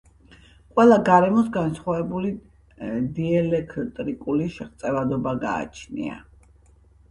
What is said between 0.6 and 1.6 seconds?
ყველა გარემოს